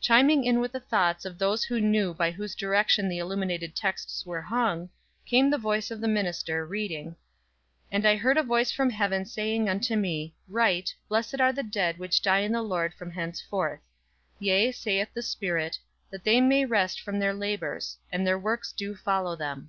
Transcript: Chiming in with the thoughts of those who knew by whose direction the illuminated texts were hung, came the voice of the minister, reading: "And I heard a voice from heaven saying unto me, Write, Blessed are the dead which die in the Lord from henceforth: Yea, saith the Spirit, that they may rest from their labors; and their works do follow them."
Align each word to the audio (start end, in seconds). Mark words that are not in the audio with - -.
Chiming 0.00 0.44
in 0.44 0.60
with 0.60 0.72
the 0.72 0.80
thoughts 0.80 1.26
of 1.26 1.36
those 1.36 1.62
who 1.64 1.78
knew 1.78 2.14
by 2.14 2.30
whose 2.30 2.54
direction 2.54 3.06
the 3.06 3.18
illuminated 3.18 3.76
texts 3.76 4.24
were 4.24 4.40
hung, 4.40 4.88
came 5.26 5.50
the 5.50 5.58
voice 5.58 5.90
of 5.90 6.00
the 6.00 6.08
minister, 6.08 6.64
reading: 6.64 7.16
"And 7.92 8.06
I 8.06 8.16
heard 8.16 8.38
a 8.38 8.42
voice 8.42 8.72
from 8.72 8.88
heaven 8.88 9.26
saying 9.26 9.68
unto 9.68 9.94
me, 9.94 10.34
Write, 10.48 10.94
Blessed 11.06 11.38
are 11.42 11.52
the 11.52 11.62
dead 11.62 11.98
which 11.98 12.22
die 12.22 12.40
in 12.40 12.52
the 12.52 12.62
Lord 12.62 12.94
from 12.94 13.10
henceforth: 13.10 13.80
Yea, 14.38 14.72
saith 14.72 15.12
the 15.12 15.20
Spirit, 15.20 15.78
that 16.08 16.24
they 16.24 16.40
may 16.40 16.64
rest 16.64 16.98
from 16.98 17.18
their 17.18 17.34
labors; 17.34 17.98
and 18.10 18.26
their 18.26 18.38
works 18.38 18.72
do 18.72 18.94
follow 18.94 19.36
them." 19.36 19.68